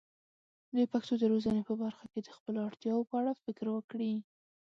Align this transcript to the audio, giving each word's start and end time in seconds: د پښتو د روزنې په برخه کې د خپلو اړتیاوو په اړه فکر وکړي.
د 0.75 0.77
پښتو 0.91 1.13
د 1.19 1.23
روزنې 1.31 1.61
په 1.69 1.73
برخه 1.81 2.05
کې 2.11 2.19
د 2.23 2.27
خپلو 2.37 2.59
اړتیاوو 2.67 3.07
په 3.09 3.15
اړه 3.19 3.31
فکر 3.43 3.65
وکړي. 3.71 4.13